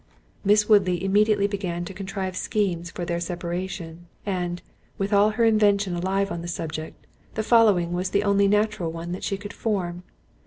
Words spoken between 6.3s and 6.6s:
on the